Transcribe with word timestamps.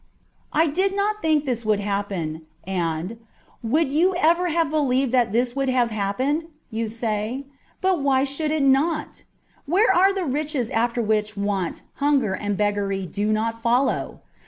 "I 0.51 0.65
did 0.65 0.95
not 0.95 1.21
think 1.21 1.45
this 1.45 1.63
would 1.63 1.79
happen," 1.79 2.47
and" 2.65 3.19
Would 3.63 3.91
you 3.91 4.15
ever 4.15 4.47
have 4.49 4.71
believed 4.71 5.11
that 5.11 5.31
this 5.31 5.55
would 5.55 5.69
have 5.69 5.91
happened?" 5.91 6.45
say 6.87 7.35
you. 7.35 7.45
But 7.81 8.01
why 8.01 8.23
should 8.23 8.49
it 8.49 8.63
not? 8.63 9.25
Where 9.67 9.95
are 9.95 10.11
the 10.11 10.25
riches 10.25 10.71
after 10.71 11.03
which 11.03 11.37
want, 11.37 11.83
hunger, 11.97 12.33
and 12.33 12.57
beggary 12.57 13.05
do 13.05 13.31
not 13.31 13.61
follow 13.61 14.21